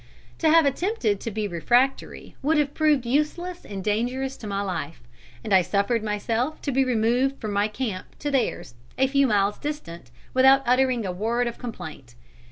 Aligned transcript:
To 0.39 0.49
have 0.49 0.65
attempted 0.65 1.19
to 1.19 1.29
be 1.29 1.47
refractory 1.47 2.35
would 2.41 2.57
have 2.57 2.73
proved 2.73 3.05
useless 3.05 3.63
and 3.63 3.83
dangerous 3.83 4.35
to 4.37 4.47
my 4.47 4.63
life, 4.63 5.03
and 5.43 5.53
I 5.53 5.61
suffered 5.61 6.03
myself 6.03 6.59
to 6.63 6.71
be 6.71 6.83
removed 6.83 7.39
from 7.39 7.51
my 7.53 7.67
camp 7.67 8.07
to 8.17 8.31
theirs, 8.31 8.73
a 8.97 9.05
few 9.05 9.27
miles 9.27 9.59
distant, 9.59 10.09
without 10.33 10.63
uttering 10.65 11.05
a 11.05 11.11
word 11.11 11.45
of 11.45 11.59
complaint. 11.59 12.15